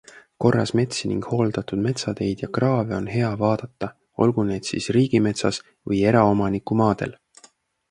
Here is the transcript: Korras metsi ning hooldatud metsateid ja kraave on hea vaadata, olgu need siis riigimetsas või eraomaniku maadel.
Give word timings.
Korras 0.43 0.69
metsi 0.77 1.09
ning 1.09 1.19
hooldatud 1.33 1.83
metsateid 1.87 2.41
ja 2.45 2.49
kraave 2.59 2.95
on 3.01 3.11
hea 3.17 3.29
vaadata, 3.43 3.91
olgu 4.27 4.47
need 4.49 4.73
siis 4.73 4.91
riigimetsas 4.99 5.63
või 5.71 6.03
eraomaniku 6.15 6.83
maadel. 6.85 7.17